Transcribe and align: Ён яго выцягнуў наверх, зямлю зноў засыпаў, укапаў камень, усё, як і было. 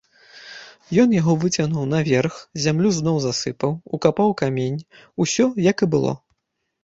Ён 1.01 1.09
яго 1.15 1.33
выцягнуў 1.41 1.83
наверх, 1.91 2.33
зямлю 2.63 2.89
зноў 2.99 3.17
засыпаў, 3.27 3.71
укапаў 3.97 4.33
камень, 4.41 4.79
усё, 5.27 5.45
як 5.71 5.77
і 5.87 5.89
было. 5.97 6.13